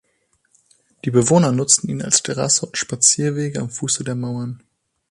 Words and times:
Die 1.05 1.11
Bewohner 1.11 1.51
nutzten 1.51 1.87
ihn 1.87 2.01
als 2.01 2.23
Terrasse 2.23 2.65
und 2.65 2.75
Spazierweg 2.75 3.59
am 3.59 3.69
Fuße 3.69 4.03
der 4.03 4.15
Mauern. 4.15 4.63